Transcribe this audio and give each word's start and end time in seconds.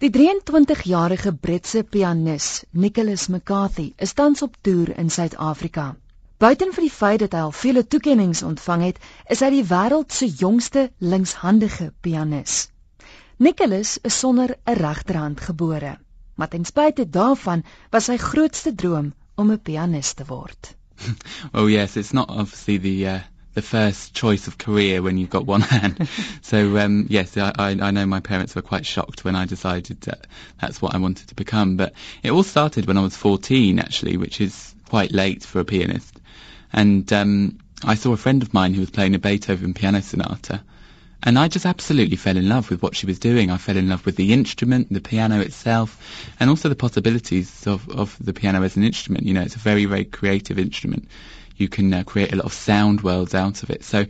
Die 0.00 0.08
23-jarige 0.08 1.34
Britse 1.36 1.82
pianis, 1.84 2.64
Nicholas 2.72 3.26
McCarthy, 3.28 3.92
is 3.98 4.14
tans 4.16 4.40
op 4.42 4.54
toer 4.64 4.94
in 4.96 5.10
Suid-Afrika. 5.12 5.90
Buiten 6.40 6.70
vir 6.72 6.86
die 6.86 6.92
feit 6.94 7.20
dat 7.20 7.34
hy 7.36 7.42
al 7.44 7.52
vele 7.52 7.82
toekenninge 7.84 8.40
ontvang 8.48 8.84
het, 8.86 9.02
is 9.28 9.42
hy 9.44 9.50
die 9.58 9.66
wêreld 9.68 10.16
se 10.16 10.30
jongste 10.40 10.86
linkshandige 11.04 11.90
pianis. 12.00 12.70
Nicholas 13.36 13.98
is 14.00 14.16
sonder 14.22 14.56
'n 14.64 14.78
regterhand 14.80 15.44
gebore, 15.50 15.92
maar 16.34 16.48
ten 16.48 16.64
spyte 16.64 17.04
daarvan 17.04 17.66
was 17.92 18.08
sy 18.08 18.16
grootste 18.16 18.72
droom 18.72 19.12
om 19.36 19.52
'n 19.52 19.60
pianis 19.60 20.14
te 20.14 20.24
word. 20.24 20.76
oh 21.52 21.68
yes, 21.68 21.96
it's 22.00 22.16
not 22.16 22.30
obviously 22.30 22.78
the 22.78 22.96
uh, 23.04 23.20
the 23.54 23.62
first 23.62 24.14
choice 24.14 24.46
of 24.46 24.58
career 24.58 25.02
when 25.02 25.18
you've 25.18 25.30
got 25.30 25.46
one 25.46 25.60
hand. 25.76 26.08
so 26.42 26.78
um, 26.78 27.06
yes, 27.08 27.36
I, 27.36 27.52
I, 27.58 27.90
know 27.90 28.06
my 28.06 28.20
parents 28.20 28.54
were 28.54 28.62
quite 28.62 28.86
shocked 28.86 29.24
when 29.24 29.34
I 29.34 29.46
decided 29.46 30.00
that 30.02 30.26
that's 30.60 30.80
what 30.80 30.94
I 30.94 30.98
wanted 30.98 31.28
to 31.28 31.34
become. 31.34 31.76
But 31.76 31.94
it 32.22 32.30
all 32.30 32.42
started 32.42 32.86
when 32.86 32.96
I 32.96 33.02
was 33.02 33.16
14, 33.16 33.78
actually, 33.78 34.16
which 34.16 34.40
is 34.40 34.74
quite 34.88 35.12
late 35.12 35.42
for 35.42 35.60
a 35.60 35.64
pianist. 35.64 36.14
And 36.72 37.12
um, 37.12 37.58
I 37.82 37.96
saw 37.96 38.12
a 38.12 38.16
friend 38.16 38.42
of 38.42 38.54
mine 38.54 38.74
who 38.74 38.80
was 38.80 38.90
playing 38.90 39.14
a 39.14 39.18
Beethoven 39.18 39.74
piano 39.74 40.00
sonata. 40.00 40.62
And 41.22 41.38
I 41.38 41.48
just 41.48 41.66
absolutely 41.66 42.16
fell 42.16 42.38
in 42.38 42.48
love 42.48 42.70
with 42.70 42.82
what 42.82 42.96
she 42.96 43.04
was 43.04 43.18
doing. 43.18 43.50
I 43.50 43.58
fell 43.58 43.76
in 43.76 43.90
love 43.90 44.06
with 44.06 44.16
the 44.16 44.32
instrument, 44.32 44.90
the 44.90 45.02
piano 45.02 45.40
itself, 45.40 46.32
and 46.40 46.48
also 46.48 46.70
the 46.70 46.74
possibilities 46.74 47.66
of, 47.66 47.90
of 47.90 48.16
the 48.18 48.32
piano 48.32 48.62
as 48.62 48.76
an 48.76 48.84
instrument. 48.84 49.26
You 49.26 49.34
know, 49.34 49.42
it's 49.42 49.56
a 49.56 49.58
very, 49.58 49.84
very 49.84 50.06
creative 50.06 50.58
instrument 50.58 51.08
you 51.60 51.68
can 51.68 51.92
uh, 51.92 52.02
create 52.02 52.32
a 52.32 52.36
lot 52.36 52.46
of 52.46 52.52
sound 52.52 53.02
worlds 53.02 53.34
out 53.34 53.62
of 53.62 53.70
it. 53.70 53.84
So 53.84 54.06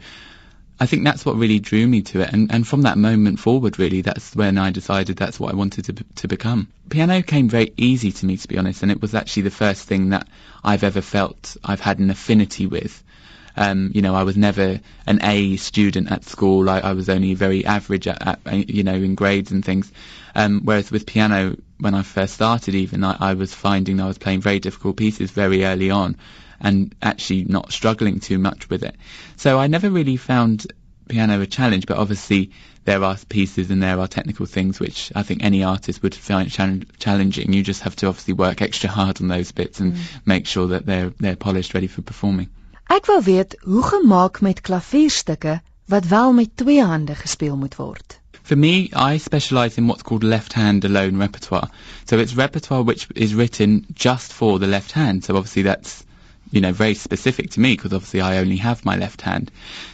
I 0.82 0.86
think 0.86 1.04
that's 1.04 1.26
what 1.26 1.36
really 1.36 1.58
drew 1.58 1.86
me 1.86 2.00
to 2.02 2.22
it. 2.22 2.32
And, 2.32 2.50
and 2.50 2.66
from 2.66 2.82
that 2.82 2.96
moment 2.96 3.38
forward, 3.38 3.78
really, 3.78 4.00
that's 4.00 4.34
when 4.34 4.56
I 4.56 4.70
decided 4.70 5.18
that's 5.18 5.38
what 5.38 5.52
I 5.52 5.56
wanted 5.56 5.84
to, 5.84 5.92
to 6.22 6.28
become. 6.28 6.68
Piano 6.88 7.20
came 7.20 7.50
very 7.50 7.74
easy 7.76 8.12
to 8.12 8.26
me, 8.26 8.38
to 8.38 8.48
be 8.48 8.56
honest, 8.56 8.82
and 8.82 8.90
it 8.90 9.02
was 9.02 9.14
actually 9.14 9.42
the 9.42 9.50
first 9.50 9.86
thing 9.86 10.08
that 10.10 10.26
I've 10.64 10.82
ever 10.82 11.02
felt 11.02 11.56
I've 11.62 11.80
had 11.80 11.98
an 11.98 12.08
affinity 12.08 12.66
with. 12.66 13.04
Um, 13.56 13.90
you 13.94 14.00
know, 14.00 14.14
I 14.14 14.22
was 14.22 14.38
never 14.38 14.80
an 15.06 15.20
A 15.22 15.56
student 15.56 16.10
at 16.10 16.24
school. 16.24 16.70
I, 16.70 16.80
I 16.80 16.92
was 16.94 17.10
only 17.10 17.34
very 17.34 17.66
average 17.66 18.08
at, 18.08 18.26
at, 18.46 18.68
you 18.70 18.82
know, 18.82 18.94
in 18.94 19.16
grades 19.16 19.50
and 19.50 19.62
things. 19.62 19.92
Um, 20.34 20.62
whereas 20.64 20.90
with 20.90 21.04
piano, 21.04 21.56
when 21.78 21.94
I 21.94 22.02
first 22.02 22.32
started 22.32 22.74
even, 22.74 23.04
I, 23.04 23.16
I 23.20 23.34
was 23.34 23.52
finding 23.52 24.00
I 24.00 24.06
was 24.06 24.16
playing 24.16 24.40
very 24.40 24.60
difficult 24.60 24.96
pieces 24.96 25.30
very 25.30 25.64
early 25.64 25.90
on 25.90 26.16
and 26.60 26.94
actually 27.00 27.44
not 27.44 27.72
struggling 27.72 28.20
too 28.20 28.38
much 28.38 28.68
with 28.68 28.82
it. 28.82 28.96
So 29.36 29.58
I 29.58 29.66
never 29.66 29.90
really 29.90 30.16
found 30.16 30.66
piano 31.08 31.40
a 31.40 31.46
challenge, 31.46 31.86
but 31.86 31.98
obviously 31.98 32.52
there 32.84 33.02
are 33.04 33.16
pieces 33.28 33.70
and 33.70 33.82
there 33.82 33.98
are 33.98 34.08
technical 34.08 34.46
things 34.46 34.80
which 34.80 35.12
I 35.14 35.22
think 35.22 35.42
any 35.44 35.64
artist 35.64 36.02
would 36.02 36.14
find 36.14 36.50
challenging. 36.50 37.52
You 37.52 37.62
just 37.62 37.82
have 37.82 37.96
to 37.96 38.06
obviously 38.06 38.34
work 38.34 38.62
extra 38.62 38.88
hard 38.88 39.20
on 39.20 39.28
those 39.28 39.52
bits 39.52 39.80
and 39.80 39.94
mm. 39.94 40.00
make 40.24 40.46
sure 40.46 40.68
that 40.68 40.86
they're 40.86 41.10
they're 41.18 41.36
polished 41.36 41.74
ready 41.74 41.88
for 41.88 42.02
performing. 42.02 42.48
Ek 42.90 43.06
wil 43.06 43.22
weet 43.22 43.54
hoe 43.62 43.82
gemaak 43.86 44.40
met 44.40 44.60
klavierstukke 44.66 45.60
wat 45.86 46.08
wel 46.08 46.32
met 46.32 46.56
twee 46.56 46.82
hande 46.82 47.14
gespeel 47.14 47.56
moet 47.56 47.76
word. 47.76 48.18
For 48.42 48.56
me, 48.56 48.90
I 48.92 49.18
specialise 49.18 49.78
in 49.78 49.86
what's 49.86 50.02
called 50.02 50.24
left 50.24 50.52
hand 50.52 50.84
alone 50.84 51.16
repertoire. 51.18 51.68
So 52.06 52.18
it's 52.18 52.34
repertoire 52.34 52.82
which 52.82 53.06
is 53.14 53.34
written 53.34 53.86
just 53.92 54.32
for 54.32 54.58
the 54.58 54.66
left 54.66 54.92
hand. 54.92 55.24
So 55.24 55.36
obviously 55.36 55.62
that's 55.62 56.04
you 56.50 56.60
know, 56.60 56.72
very 56.72 56.94
specific 56.94 57.50
to 57.50 57.60
me 57.60 57.76
because 57.76 57.92
obviously 57.92 58.20
I 58.20 58.38
only 58.38 58.56
have 58.56 58.84
my 58.84 58.96
left 58.96 59.22
hand. 59.22 59.50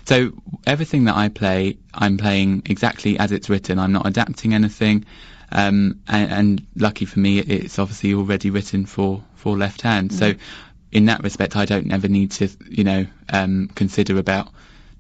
So 0.07 0.33
everything 0.67 1.05
that 1.05 1.17
I 1.17 1.29
play, 1.29 1.79
I'm 1.93 2.17
playing 2.17 2.63
exactly 2.67 3.19
as 3.19 3.33
it's 3.33 3.51
written. 3.51 3.79
I'm 3.79 3.93
not 3.93 4.07
adapting 4.07 4.55
anything. 4.55 5.05
Um, 5.53 6.01
and, 6.09 6.33
and, 6.33 6.67
lucky 6.75 7.05
for 7.05 7.21
me, 7.21 7.39
it's 7.39 7.79
obviously 7.79 8.15
already 8.15 8.51
written 8.51 8.85
for, 8.85 9.23
for 9.37 9.57
left 9.57 9.83
hand. 9.83 10.11
Mm. 10.11 10.19
So 10.19 10.35
in 10.91 11.05
that 11.07 11.23
respect, 11.23 11.57
I 11.57 11.67
don't 11.67 11.93
ever 11.93 12.09
need 12.09 12.33
to, 12.33 12.49
you 12.69 12.83
know, 12.85 13.07
um, 13.29 13.69
consider 13.75 14.19
about 14.19 14.49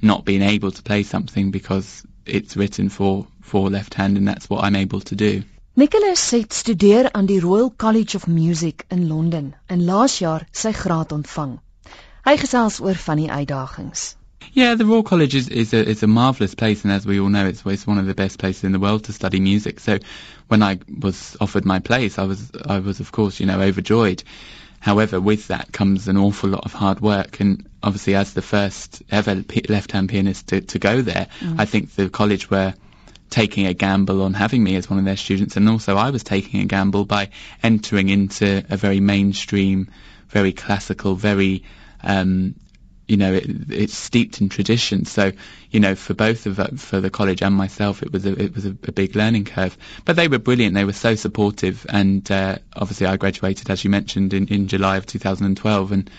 not 0.00 0.24
being 0.24 0.42
able 0.42 0.70
to 0.70 0.82
play 0.82 1.02
something 1.02 1.50
because 1.50 2.06
it's 2.26 2.56
written 2.56 2.90
for, 2.90 3.26
for 3.40 3.70
left 3.70 3.94
hand 3.94 4.16
and 4.16 4.28
that's 4.28 4.48
what 4.48 4.62
I'm 4.62 4.76
able 4.76 5.00
to 5.00 5.16
do. 5.16 5.42
Nicolas 5.76 6.30
het 6.30 6.52
studeer 6.52 7.12
aan 7.12 7.26
die 7.26 7.40
Royal 7.40 7.74
College 7.76 8.16
of 8.16 8.26
Music 8.26 8.84
in 8.88 9.06
Londen 9.06 9.54
en 9.66 9.84
laas 9.84 10.18
jaar 10.18 10.46
sy 10.50 10.70
graad 10.72 11.10
ontvang. 11.12 11.58
Hy 12.24 12.32
gesels 12.40 12.78
oor 12.80 12.96
van 12.96 13.20
die 13.20 13.28
uitdagings. 13.28 14.14
Yeah, 14.54 14.72
the 14.78 14.86
Royal 14.86 15.02
College 15.02 15.36
is, 15.36 15.48
is, 15.48 15.74
a, 15.74 15.84
is 15.84 16.02
a 16.02 16.06
marvellous 16.06 16.54
place, 16.54 16.84
and 16.84 16.94
as 16.94 17.04
we 17.04 17.20
all 17.20 17.28
know, 17.28 17.44
it's, 17.44 17.60
it's 17.66 17.86
one 17.86 17.98
of 17.98 18.06
the 18.06 18.14
best 18.14 18.38
places 18.38 18.64
in 18.64 18.72
the 18.72 18.78
world 18.78 19.04
to 19.04 19.12
study 19.12 19.38
music. 19.38 19.80
So 19.80 19.98
when 20.48 20.62
I 20.62 20.78
was 20.88 21.36
offered 21.42 21.66
my 21.66 21.80
place, 21.80 22.18
I 22.18 22.24
was, 22.24 22.50
I 22.64 22.78
was 22.78 23.00
of 23.00 23.12
course, 23.12 23.38
you 23.38 23.44
know, 23.44 23.60
overjoyed. 23.60 24.24
However, 24.80 25.20
with 25.20 25.48
that 25.48 25.72
comes 25.72 26.08
an 26.08 26.16
awful 26.16 26.48
lot 26.48 26.64
of 26.64 26.72
hard 26.72 27.02
work, 27.02 27.40
and 27.40 27.68
obviously, 27.82 28.14
as 28.14 28.32
the 28.32 28.40
first 28.40 29.02
ever 29.10 29.44
left-hand 29.68 30.08
pianist 30.08 30.46
to, 30.46 30.62
to 30.62 30.78
go 30.78 31.02
there, 31.02 31.26
mm. 31.40 31.60
I 31.60 31.66
think 31.66 31.94
the 31.94 32.08
college 32.08 32.48
were 32.48 32.72
taking 33.30 33.66
a 33.66 33.74
gamble 33.74 34.22
on 34.22 34.34
having 34.34 34.62
me 34.62 34.76
as 34.76 34.88
one 34.88 34.98
of 34.98 35.04
their 35.04 35.16
students, 35.16 35.56
and 35.56 35.68
also 35.68 35.96
I 35.96 36.10
was 36.10 36.22
taking 36.22 36.60
a 36.60 36.64
gamble 36.66 37.04
by 37.04 37.30
entering 37.62 38.08
into 38.08 38.64
a 38.70 38.76
very 38.76 39.00
mainstream, 39.00 39.90
very 40.28 40.52
classical, 40.52 41.14
very 41.14 41.64
um, 42.02 42.54
you 43.08 43.16
know, 43.16 43.32
it, 43.32 43.46
it's 43.70 43.96
steeped 43.96 44.40
in 44.40 44.48
tradition. 44.48 45.04
So, 45.04 45.32
you 45.70 45.80
know, 45.80 45.94
for 45.94 46.14
both 46.14 46.46
of 46.46 46.58
us, 46.58 46.84
for 46.84 47.00
the 47.00 47.10
college 47.10 47.42
and 47.42 47.54
myself, 47.54 48.02
it 48.02 48.12
was 48.12 48.26
a, 48.26 48.32
it 48.42 48.54
was 48.54 48.66
a, 48.66 48.70
a 48.70 48.92
big 48.92 49.14
learning 49.14 49.44
curve. 49.44 49.76
But 50.04 50.16
they 50.16 50.28
were 50.28 50.38
brilliant. 50.38 50.74
They 50.74 50.84
were 50.84 50.92
so 50.92 51.14
supportive. 51.14 51.86
And, 51.88 52.28
uh, 52.30 52.58
obviously 52.74 53.06
I 53.06 53.16
graduated, 53.16 53.70
as 53.70 53.84
you 53.84 53.90
mentioned, 53.90 54.34
in, 54.34 54.48
in 54.48 54.66
July 54.66 54.96
of 54.96 55.06
2012. 55.06 55.92
And 55.92 56.10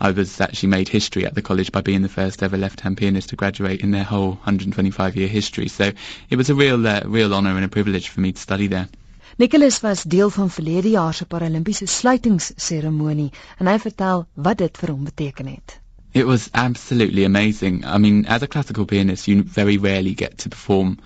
I 0.00 0.10
was 0.10 0.40
actually 0.40 0.70
made 0.70 0.88
history 0.88 1.26
at 1.26 1.34
the 1.34 1.42
college 1.42 1.72
by 1.72 1.80
being 1.80 2.02
the 2.02 2.08
first 2.08 2.42
ever 2.42 2.56
left-hand 2.56 2.96
pianist 2.96 3.28
to 3.28 3.36
graduate 3.36 3.82
in 3.82 3.90
their 3.90 4.04
whole 4.04 4.38
125-year 4.46 5.28
history. 5.28 5.68
So 5.68 5.92
it 6.30 6.36
was 6.36 6.50
a 6.50 6.54
real, 6.54 6.86
uh, 6.86 7.02
real 7.04 7.32
honour 7.34 7.56
and 7.56 7.64
a 7.64 7.68
privilege 7.68 8.08
for 8.08 8.20
me 8.20 8.32
to 8.32 8.40
study 8.40 8.66
there. 8.66 8.88
Nicolas 9.36 9.80
was 9.80 10.02
deel 10.02 10.30
van 10.30 10.50
verlede 10.50 10.90
jaar 10.90 11.14
se 11.14 11.24
Paralimpiese 11.24 11.86
sluitingsseremonie 11.86 13.32
en 13.58 13.66
hy 13.66 13.78
vertel 13.78 14.26
wat 14.34 14.58
dit 14.58 14.78
vir 14.78 14.92
hom 14.92 15.04
beteken 15.04 15.46
het. 15.46 15.80
It 16.14 16.26
was 16.26 16.48
absolutely 16.52 17.24
amazing. 17.24 17.84
I 17.84 17.98
mean, 17.98 18.26
as 18.26 18.42
a 18.42 18.46
classical 18.46 18.84
pianist, 18.84 19.26
you 19.26 19.42
very 19.42 19.76
rarely 19.76 20.14
get 20.14 20.38
to 20.38 20.48
perform 20.48 20.98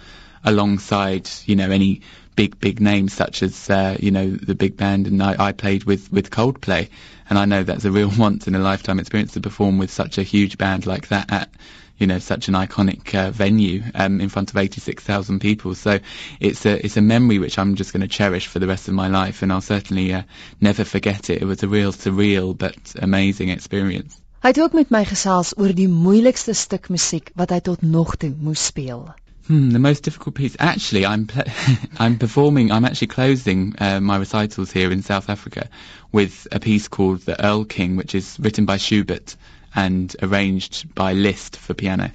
alongside, 0.44 1.31
you 1.47 1.56
know, 1.56 1.71
any 1.71 2.03
big, 2.38 2.60
big 2.60 2.81
names 2.81 3.12
such 3.12 3.43
as, 3.43 3.69
uh, 3.69 3.97
you 3.99 4.12
know, 4.12 4.31
the 4.31 4.54
big 4.54 4.76
band. 4.76 5.09
And 5.09 5.21
I, 5.21 5.47
I 5.47 5.50
played 5.50 5.82
with, 5.82 6.12
with 6.12 6.31
Coldplay. 6.31 6.88
And 7.28 7.37
I 7.37 7.47
know 7.47 7.65
that's 7.65 7.84
a 7.84 7.91
real 7.91 8.12
once 8.19 8.47
in 8.47 8.54
a 8.54 8.60
lifetime 8.60 9.00
experience 9.00 9.32
to 9.32 9.41
perform 9.41 9.78
with 9.78 9.91
such 9.91 10.19
a 10.19 10.22
huge 10.22 10.56
band 10.56 10.87
like 10.87 11.09
that 11.09 11.32
at, 11.32 11.50
you 11.97 12.06
know, 12.06 12.21
such 12.21 12.47
an 12.47 12.54
iconic 12.54 13.12
uh, 13.12 13.32
venue 13.32 13.82
um, 13.93 14.21
in 14.21 14.28
front 14.28 14.50
of 14.50 14.56
86,000 14.56 15.41
people. 15.41 15.75
So 15.75 15.98
it's 16.38 16.65
a, 16.65 16.84
it's 16.84 16.97
a 16.97 17.03
memory 17.03 17.41
which 17.41 17.59
I'm 17.59 17.75
just 17.75 17.93
going 17.93 18.03
to 18.03 18.16
cherish 18.19 18.47
for 18.47 18.60
the 18.60 18.69
rest 18.69 18.87
of 18.87 18.94
my 18.94 19.09
life. 19.09 19.43
And 19.43 19.53
I'll 19.53 19.60
certainly 19.60 20.15
uh, 20.15 20.22
never 20.60 20.84
forget 20.84 21.31
it. 21.31 21.43
It 21.43 21.44
was 21.44 21.65
a 21.65 21.69
real 21.69 21.93
surreal 21.93 22.56
but 22.56 22.94
amazing 23.03 23.48
experience. 23.48 24.16
Hy 24.38 24.53
het 24.54 24.60
ook 24.62 24.72
met 24.78 24.93
my 24.94 25.03
gesels 25.03 25.56
oor 25.59 25.72
die 25.75 25.88
moeilikste 25.91 26.54
stuk 26.54 26.87
musiek 26.94 27.32
wat 27.34 27.50
hy 27.50 27.59
tot 27.66 27.82
nog 27.82 28.15
toe 28.22 28.31
moes 28.38 28.69
speel. 28.71 29.09
Hmm, 29.48 29.70
the 29.70 29.78
most 29.78 30.03
difficult 30.03 30.34
piece. 30.34 30.56
Actually, 30.59 31.06
I'm 31.06 31.26
I'm 31.98 32.19
performing. 32.19 32.70
I'm 32.70 32.84
actually 32.84 33.06
closing 33.06 33.75
uh, 33.78 33.98
my 33.98 34.19
recitals 34.19 34.70
here 34.70 34.92
in 34.92 35.03
South 35.03 35.31
Africa 35.31 35.70
with 36.12 36.47
a 36.53 36.60
piece 36.60 36.86
called 36.88 37.22
The 37.22 37.42
Earl 37.42 37.64
King, 37.64 37.97
which 37.97 38.14
is 38.14 38.36
written 38.38 38.66
by 38.66 38.76
Schubert 38.76 39.36
and 39.75 40.14
arranged 40.20 40.94
by 40.94 41.14
Liszt 41.14 41.56
for 41.56 41.72
piano. 41.72 42.10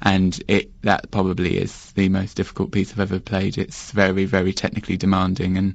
And 0.00 0.40
it 0.46 0.80
that 0.82 1.10
probably 1.10 1.58
is 1.58 1.90
the 1.92 2.08
most 2.08 2.36
difficult 2.36 2.70
piece 2.70 2.92
I've 2.92 3.00
ever 3.00 3.18
played. 3.18 3.58
It's 3.58 3.90
very 3.90 4.24
very 4.24 4.52
technically 4.52 4.96
demanding 4.96 5.58
and 5.58 5.74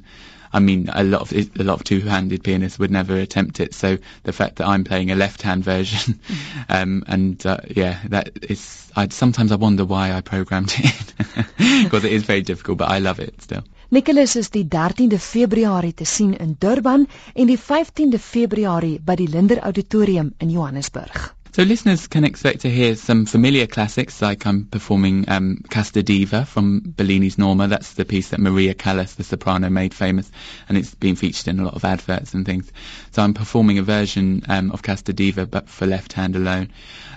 I 0.53 0.59
mean, 0.59 0.89
a 0.91 1.03
lot 1.03 1.21
of 1.21 1.33
a 1.33 1.63
lot 1.63 1.75
of 1.75 1.83
two-handed 1.83 2.43
pianists 2.43 2.79
would 2.79 2.91
never 2.91 3.15
attempt 3.15 3.59
it. 3.59 3.73
So 3.73 3.97
the 4.23 4.33
fact 4.33 4.57
that 4.57 4.67
I'm 4.67 4.83
playing 4.83 5.11
a 5.11 5.15
left-hand 5.15 5.63
version, 5.63 6.19
um, 6.69 7.03
and 7.07 7.43
uh, 7.45 7.57
yeah, 7.67 7.99
that 8.09 8.31
is. 8.41 8.91
I 8.95 9.07
sometimes 9.07 9.51
I 9.51 9.55
wonder 9.55 9.85
why 9.85 10.11
I 10.11 10.21
programmed 10.21 10.73
it 10.77 11.13
because 11.83 12.03
it 12.03 12.11
is 12.11 12.23
very 12.23 12.41
difficult, 12.41 12.77
but 12.77 12.89
I 12.89 12.99
love 12.99 13.19
it 13.19 13.41
still. 13.41 13.63
Nicolas 13.89 14.35
is 14.35 14.49
die 14.49 14.67
13de 14.67 15.19
Februarie 15.19 15.93
te 15.93 16.05
sien 16.05 16.37
in 16.37 16.55
Durban 16.59 17.07
en 17.33 17.47
die 17.47 17.59
15de 17.59 18.19
Februarie 18.19 18.99
by 19.03 19.15
die 19.15 19.27
Linder 19.27 19.59
Auditorium 19.59 20.33
in 20.39 20.49
Johannesburg. 20.49 21.35
So 21.53 21.63
listeners 21.63 22.07
can 22.07 22.23
expect 22.23 22.61
to 22.61 22.69
hear 22.69 22.95
some 22.95 23.25
familiar 23.25 23.67
classics, 23.67 24.21
like 24.21 24.47
I'm 24.47 24.67
performing 24.67 25.25
um, 25.27 25.57
Casta 25.69 26.01
Diva 26.01 26.45
from 26.45 26.79
Bellini's 26.79 27.37
Norma. 27.37 27.67
That's 27.67 27.93
the 27.95 28.05
piece 28.05 28.29
that 28.29 28.39
Maria 28.39 28.73
Callas, 28.73 29.15
the 29.15 29.25
soprano, 29.25 29.69
made 29.69 29.93
famous, 29.93 30.31
and 30.69 30.77
it's 30.77 30.95
been 30.95 31.17
featured 31.17 31.49
in 31.49 31.59
a 31.59 31.65
lot 31.65 31.73
of 31.73 31.83
adverts 31.83 32.33
and 32.33 32.45
things. 32.45 32.71
So 33.11 33.21
I'm 33.21 33.33
performing 33.33 33.79
a 33.79 33.83
version 33.83 34.43
um, 34.47 34.71
of 34.71 34.81
Casta 34.81 35.11
Diva, 35.11 35.45
but 35.45 35.67
for 35.67 35.85
left 35.85 36.13
hand 36.13 36.37
alone. 36.37 36.71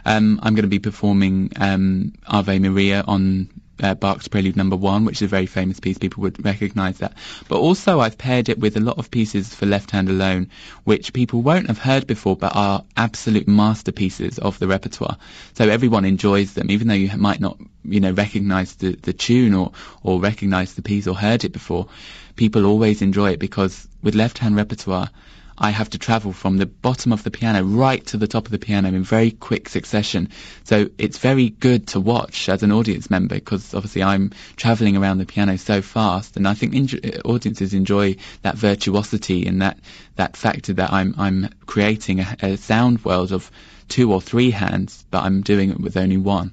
Um, 0.05 0.41
I'm 0.43 0.57
going 0.57 0.65
to 0.65 0.69
be 0.69 0.81
performing 0.81 1.53
um, 1.55 2.15
Ave 2.27 2.59
Maria 2.59 3.05
on 3.07 3.51
uh, 3.83 3.95
Bach's 3.95 4.29
Prelude 4.29 4.57
Number 4.57 4.77
One, 4.77 5.05
which 5.05 5.17
is 5.17 5.23
a 5.23 5.29
very 5.29 5.47
famous 5.47 5.81
piece. 5.81 5.99
People 5.99 6.23
would 6.23 6.45
recognise 6.45 6.99
that. 6.99 7.15
But 7.49 7.59
also, 7.59 8.01
I've 8.01 8.19
paired 8.19 8.49
it 8.49 8.59
with 8.59 8.77
a 8.77 8.81
lot 8.81 8.99
of 8.99 9.11
pieces 9.11 9.55
for 9.55 9.67
left 9.67 9.91
hand 9.91 10.09
alone, 10.09 10.51
which 10.85 11.13
people 11.13 11.43
won't 11.43 11.69
have 11.69 11.79
heard 11.79 12.07
before, 12.07 12.37
but 12.37 12.55
are 12.55 12.85
absolute 12.97 13.49
masterpieces 13.49 14.39
of 14.39 14.59
the 14.59 14.67
repertoire. 14.67 15.19
So 15.55 15.69
everyone 15.69 16.05
enjoys 16.05 16.55
them, 16.55 16.71
even 16.71 16.89
though 16.89 16.95
you 16.95 17.17
might 17.17 17.41
not, 17.41 17.59
you 17.85 18.01
know, 18.01 18.13
recognise 18.13 18.75
the, 18.77 18.93
the 18.97 19.13
tune 19.13 19.55
or 19.55 19.73
or 20.03 20.21
recognise 20.21 20.75
the 20.75 20.83
piece 20.83 21.07
or 21.07 21.17
heard 21.17 21.45
it 21.45 21.53
before. 21.53 21.89
People 22.37 22.67
always 22.67 23.03
enjoy 23.03 23.33
it 23.33 23.39
because 23.39 23.87
with 24.03 24.15
left 24.15 24.39
hand 24.39 24.57
repertoire 24.57 25.11
I 25.57 25.71
have 25.71 25.91
to 25.91 25.99
travel 25.99 26.33
from 26.33 26.57
the 26.57 26.67
bottom 26.67 27.13
of 27.13 27.23
the 27.23 27.31
piano 27.31 27.63
right 27.63 28.05
to 28.07 28.17
the 28.17 28.27
top 28.27 28.47
of 28.47 28.51
the 28.51 28.59
piano 28.59 28.89
in 28.89 29.05
very 29.05 29.31
quick 29.31 29.69
succession. 29.69 30.31
So 30.65 30.89
it's 30.99 31.19
very 31.19 31.51
good 31.51 31.87
to 31.89 32.01
watch 32.01 32.49
as 32.49 32.63
an 32.63 32.73
audience 32.73 33.09
member 33.09 33.37
because 33.37 33.73
obviously 33.73 34.03
I'm 34.03 34.33
traveling 34.57 34.97
around 34.97 35.19
the 35.19 35.27
piano 35.27 35.57
so 35.57 35.81
fast, 35.81 36.37
and 36.37 36.49
I 36.49 36.55
think 36.55 36.73
enjo- 36.73 37.19
uh, 37.19 37.21
audiences 37.29 37.73
enjoy 37.73 38.17
that 38.43 38.57
virtuosity 38.57 39.47
and 39.47 39.63
that 39.63 39.79
that 40.17 40.37
factor 40.37 40.73
that 40.75 40.93
I'm 40.93 41.15
I'm 41.19 41.51
creating 41.67 42.21
a, 42.21 42.37
a 42.43 42.57
sound 42.57 43.05
world 43.05 43.33
of 43.33 43.51
two 43.89 44.13
or 44.13 44.21
three 44.21 44.51
hands, 44.51 45.05
but 45.11 45.23
I'm 45.23 45.43
doing 45.43 45.71
it 45.71 45.81
with 45.81 45.97
only 45.97 46.17
one. 46.17 46.53